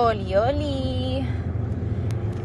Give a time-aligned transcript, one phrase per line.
[0.00, 1.28] Oli, oli.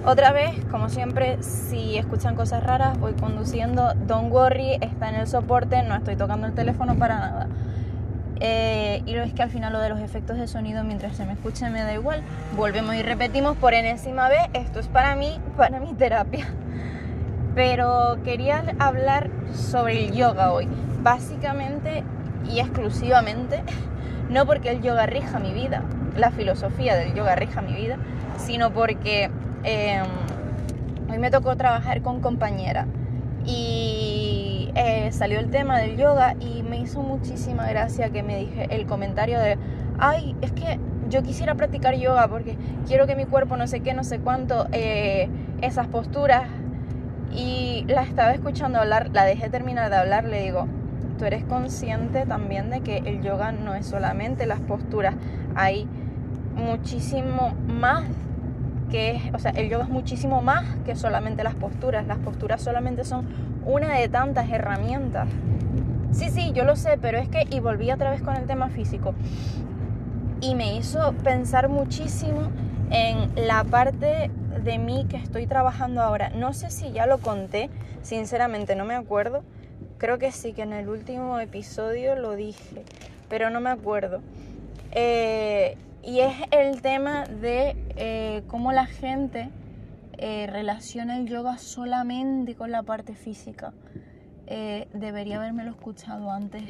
[0.07, 3.93] Otra vez, como siempre, si escuchan cosas raras, voy conduciendo.
[4.07, 7.47] Don't worry, está en el soporte, no estoy tocando el teléfono para nada.
[8.39, 11.25] Eh, y lo es que al final lo de los efectos de sonido, mientras se
[11.25, 12.23] me escuche, me da igual.
[12.57, 14.47] Volvemos y repetimos por enésima vez.
[14.53, 16.47] Esto es para mí, para mi terapia.
[17.53, 20.67] Pero quería hablar sobre el yoga hoy.
[21.03, 22.03] Básicamente
[22.51, 23.61] y exclusivamente,
[24.31, 25.83] no porque el yoga rija mi vida,
[26.15, 27.97] la filosofía del yoga rija mi vida,
[28.37, 29.29] sino porque
[29.63, 30.05] em,
[31.09, 32.85] hoy me tocó trabajar con compañera
[33.45, 38.67] y eh, salió el tema del yoga y me hizo muchísima gracia que me dije
[38.71, 39.57] el comentario de,
[39.99, 40.79] ay, es que
[41.09, 44.67] yo quisiera practicar yoga porque quiero que mi cuerpo no sé qué, no sé cuánto,
[44.71, 45.29] eh,
[45.61, 46.43] esas posturas.
[47.35, 50.67] Y la estaba escuchando hablar, la dejé terminar de hablar, le digo,
[51.17, 55.15] tú eres consciente también de que el yoga no es solamente las posturas,
[55.55, 55.87] hay
[56.55, 58.03] muchísimo más
[58.89, 63.03] que o sea, el yoga es muchísimo más que solamente las posturas, las posturas solamente
[63.03, 63.25] son
[63.65, 65.27] una de tantas herramientas.
[66.11, 68.69] Sí, sí, yo lo sé, pero es que, y volví otra vez con el tema
[68.69, 69.15] físico,
[70.41, 72.49] y me hizo pensar muchísimo
[72.91, 74.29] en la parte
[74.63, 76.29] de mí que estoy trabajando ahora.
[76.29, 77.69] No sé si ya lo conté,
[78.03, 79.41] sinceramente no me acuerdo.
[79.97, 82.83] Creo que sí, que en el último episodio lo dije,
[83.29, 84.21] pero no me acuerdo.
[84.91, 89.49] Eh, y es el tema de eh, cómo la gente
[90.17, 93.73] eh, relaciona el yoga solamente con la parte física.
[94.45, 96.63] Eh, debería haberme lo escuchado antes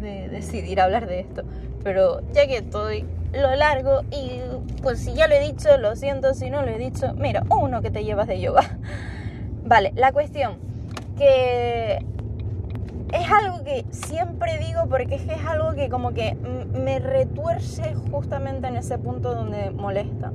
[0.00, 1.44] de decidir hablar de esto,
[1.84, 4.40] pero ya que estoy lo largo y
[4.82, 7.82] pues si ya lo he dicho, lo siento si no lo he dicho, mira, uno
[7.82, 8.78] que te llevas de yoga.
[9.64, 10.58] Vale, la cuestión
[11.16, 11.59] que
[13.30, 17.94] es algo que siempre digo porque es que es algo que como que me retuerce
[18.10, 20.32] justamente en ese punto donde molesta.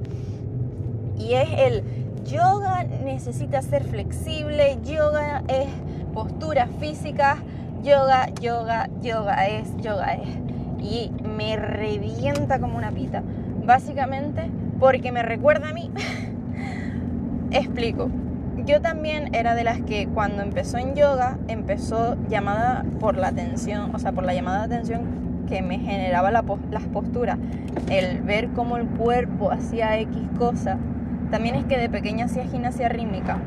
[1.18, 1.84] Y es el
[2.24, 5.68] yoga necesita ser flexible, yoga es
[6.14, 7.40] posturas físicas,
[7.84, 10.30] yoga, yoga, yoga es, yoga es.
[10.80, 13.24] Y me revienta como una pita.
[13.66, 15.92] Básicamente porque me recuerda a mí.
[17.52, 18.10] Explico
[18.66, 23.94] yo también era de las que cuando empezó en yoga empezó llamada por la atención,
[23.94, 26.44] o sea, por la llamada de atención que me generaba las
[26.92, 27.38] posturas,
[27.90, 30.78] el ver cómo el cuerpo hacía X cosa.
[31.30, 33.38] También es que de pequeña hacía gimnasia rítmica,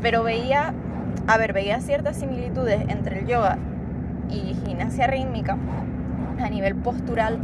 [0.00, 0.72] pero veía,
[1.26, 3.58] a ver, veía ciertas similitudes entre el yoga
[4.30, 5.58] y gimnasia rítmica
[6.38, 7.38] a nivel postural,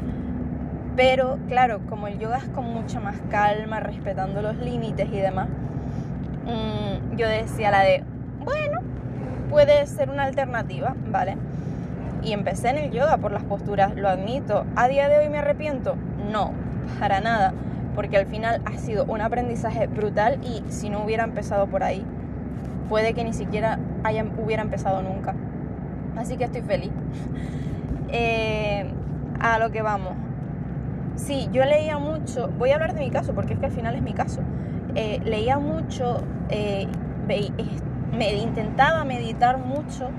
[0.97, 5.49] pero claro, como el yoga es con mucha más calma, respetando los límites y demás,
[6.51, 8.03] Mm, yo decía la de,
[8.45, 8.81] bueno,
[9.49, 11.37] puede ser una alternativa, ¿vale?
[12.23, 14.65] Y empecé en el yoga por las posturas, lo admito.
[14.77, 15.95] ¿A día de hoy me arrepiento?
[16.31, 16.53] No,
[16.99, 17.55] para nada,
[17.95, 22.05] porque al final ha sido un aprendizaje brutal y si no hubiera empezado por ahí,
[22.89, 25.35] puede que ni siquiera haya, hubiera empezado nunca.
[26.17, 26.91] Así que estoy feliz.
[28.13, 28.91] Eh,
[29.39, 30.15] a lo que vamos.
[31.15, 33.95] Sí, yo leía mucho, voy a hablar de mi caso porque es que al final
[33.95, 34.41] es mi caso.
[34.95, 36.87] Eh, leía mucho, eh,
[38.13, 40.11] me intentaba meditar mucho,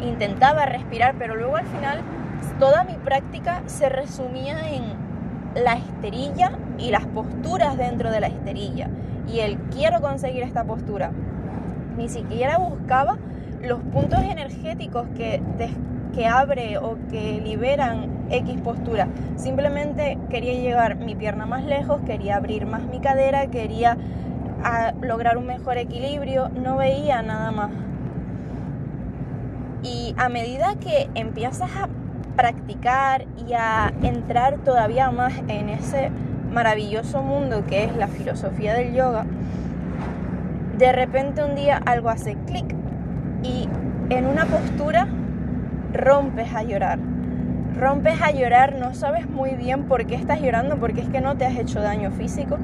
[0.00, 2.00] intentaba respirar, pero luego al final
[2.58, 4.84] toda mi práctica se resumía en
[5.54, 8.88] la esterilla y las posturas dentro de la esterilla.
[9.26, 11.10] Y el quiero conseguir esta postura.
[11.96, 13.16] Ni siquiera buscaba
[13.62, 15.42] los puntos energéticos que,
[16.14, 19.08] que abre o que liberan X postura.
[19.36, 23.96] Simplemente quería llevar mi pierna más lejos, quería abrir más mi cadera, quería
[24.62, 27.70] ah, lograr un mejor equilibrio, no veía nada más.
[29.82, 31.88] Y a medida que empiezas a
[32.36, 36.10] practicar y a entrar todavía más en ese
[36.52, 39.26] maravilloso mundo que es la filosofía del yoga,
[40.76, 42.74] de repente un día algo hace clic
[43.42, 43.68] y
[44.10, 45.08] en una postura
[45.92, 46.98] rompes a llorar
[47.76, 51.36] rompes a llorar, no sabes muy bien por qué estás llorando, porque es que no
[51.36, 52.56] te has hecho daño físico,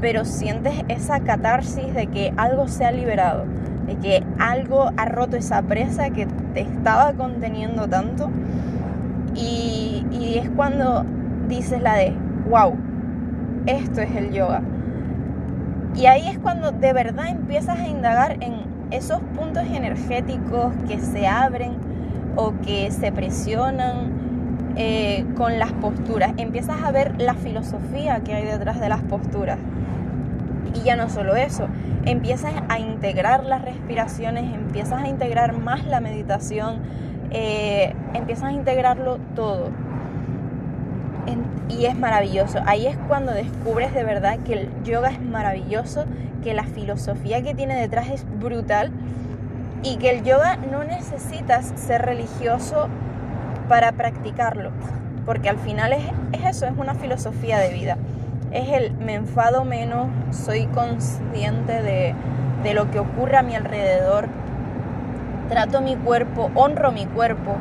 [0.00, 3.44] pero sientes esa catarsis de que algo se ha liberado,
[3.86, 8.30] de que algo ha roto esa presa que te estaba conteniendo tanto.
[9.34, 10.04] Y,
[10.36, 11.04] es cuando
[11.48, 12.14] dices la de,
[12.48, 12.74] wow,
[13.66, 14.62] esto es el yoga.
[15.96, 21.26] Y ahí es cuando de verdad empiezas a indagar en esos puntos energéticos que se
[21.26, 21.72] abren
[22.36, 24.19] o que se presionan
[24.76, 29.58] eh, con las posturas, empiezas a ver la filosofía que hay detrás de las posturas.
[30.74, 31.66] Y ya no solo eso,
[32.04, 36.78] empiezas a integrar las respiraciones, empiezas a integrar más la meditación,
[37.30, 39.70] eh, empiezas a integrarlo todo.
[41.68, 42.58] y es maravilloso.
[42.66, 46.04] Ahí es cuando descubres de verdad que el yoga es maravilloso,
[46.42, 48.90] que la filosofía que tiene detrás es brutal
[49.84, 52.88] y que el yoga no necesitas ser religioso
[53.70, 54.72] para practicarlo,
[55.24, 56.02] porque al final es,
[56.44, 57.96] eso, es una filosofía de vida.
[58.50, 62.12] Es el me enfado menos, soy consciente de,
[62.64, 64.26] de lo que ocurre a mi alrededor,
[65.48, 67.58] trato mi cuerpo, honro mi cuerpo,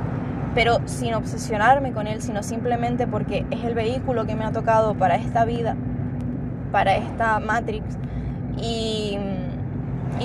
[0.55, 4.95] pero sin obsesionarme con él, sino simplemente porque es el vehículo que me ha tocado
[4.95, 5.75] para esta vida,
[6.71, 7.85] para esta Matrix.
[8.57, 9.15] Y,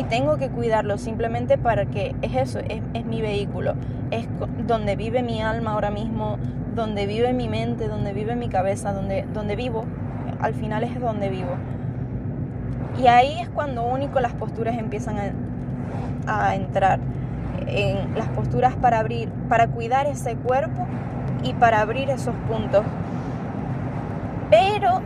[0.05, 3.75] tengo que cuidarlo simplemente para que es eso, es, mi vehículo,
[4.11, 4.27] es
[4.67, 6.39] donde vive mi alma ahora mismo,
[6.75, 9.85] donde vive mi mente, donde vive mi cabeza, donde, donde vivo,
[10.41, 11.57] al final es donde vivo.
[13.01, 15.17] Y ahí es cuando único las posturas empiezan
[16.27, 16.99] a, a entrar
[17.67, 20.87] en las posturas para abrir, para cuidar ese cuerpo
[21.43, 22.85] y para abrir esos puntos.
[24.51, 25.01] Pero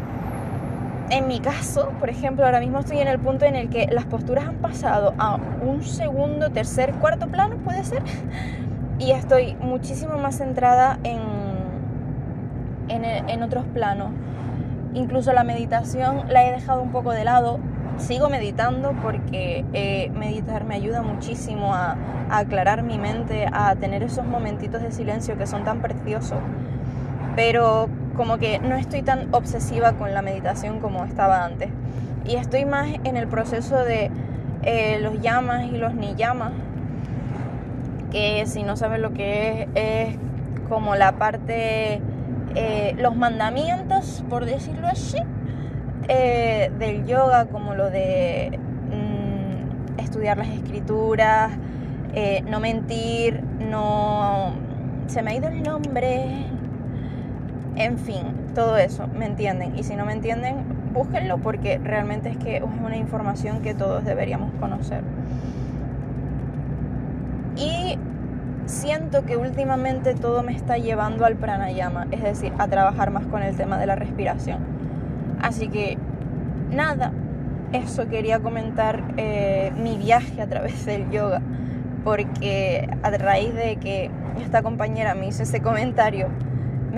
[1.11, 4.05] en mi caso, por ejemplo, ahora mismo estoy en el punto en el que las
[4.05, 8.03] posturas han pasado a un segundo, tercer, cuarto plano, puede ser,
[8.99, 11.21] y estoy muchísimo más centrada en,
[12.89, 14.11] en, otros planos.
[14.95, 17.61] Incluso la meditación la he dejado un poco de lado
[17.99, 21.97] sigo meditando porque eh, meditar me ayuda muchísimo a,
[22.31, 26.39] aclarar mi mente, a tener esos momentitos de silencio que son tan preciosos.
[27.35, 31.71] Pero como que no estoy tan obsesiva con la meditación como estaba antes.
[32.25, 34.11] Y estoy más en el proceso de
[34.63, 36.53] eh, los llamas y los ni llamas.
[38.11, 40.17] Que si no sabes lo que es, es
[40.69, 42.01] como la parte,
[42.55, 45.19] eh, los mandamientos, por decirlo así,
[46.09, 48.59] eh, del yoga, como lo de
[48.91, 51.51] mm, estudiar las escrituras,
[52.47, 54.53] no mentir, no...
[55.07, 56.49] Se me ha ido el nombre.
[57.79, 58.27] En fin,
[58.57, 59.79] todo eso, ¿me entienden?
[59.79, 64.05] Y si no me entienden, búsquenlo porque realmente es que es una información que todos
[64.05, 65.03] deberíamos conocer.
[67.57, 67.97] Y
[68.67, 73.43] siento que últimamente todo me está llevando al pranayama, es decir, a trabajar más con
[73.43, 74.59] el tema de la respiración
[75.41, 75.97] Así que
[76.73, 77.13] nada,
[77.73, 81.41] eso quería comentar eh, mi viaje a través del yoga,
[82.05, 84.11] porque a raíz de que
[84.43, 86.29] esta compañera me hizo ese comentario,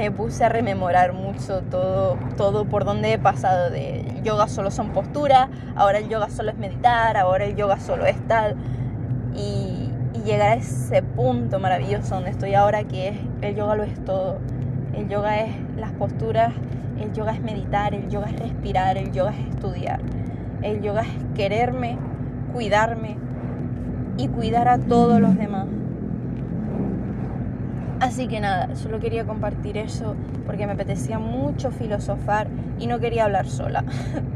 [0.00, 4.91] me puse a rememorar mucho todo, todo por donde he pasado de yoga solo son
[4.91, 8.56] posturas, ahora el yoga solo es meditar, ahora el yoga solo es tal.
[9.35, 13.85] Y, y llegar a ese punto maravilloso donde estoy ahora, que es el yoga lo
[13.85, 14.38] es todo.
[14.94, 16.52] El yoga es las posturas
[17.00, 20.00] el yoga es meditar, el yoga es respirar, el yoga es estudiar.
[20.62, 21.97] El yoga es quererme,
[22.52, 23.17] cuidarme
[24.19, 25.67] y cuidar a todos los demás.
[28.00, 30.17] Así que nada, solo quería compartir eso
[30.47, 32.49] porque me apetecía mucho filosofar
[32.79, 33.85] y no quería hablar sola.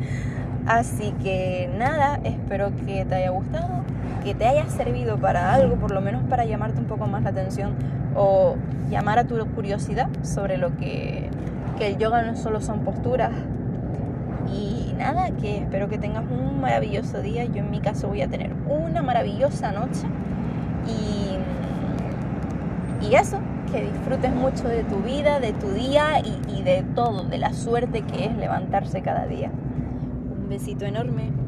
[0.67, 3.83] Así que nada, espero que te haya gustado,
[4.23, 7.31] que te haya servido para algo, por lo menos para llamarte un poco más la
[7.31, 7.75] atención
[8.15, 8.57] o
[8.91, 11.31] llamar a tu curiosidad sobre lo que
[11.75, 13.33] que el yoga no solo son posturas.
[14.53, 17.45] Y nada, que espero que tengas un maravilloso día.
[17.45, 20.07] Yo en mi caso voy a tener una maravillosa noche.
[20.87, 21.39] Y,
[23.07, 23.39] y eso,
[23.75, 27.53] que disfrutes mucho de tu vida, de tu día y, y de todo, de la
[27.53, 29.51] suerte que es levantarse cada día.
[29.51, 31.44] Un besito enorme.